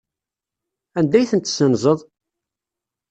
[0.97, 1.99] Anda ay tent-tessenzeḍ?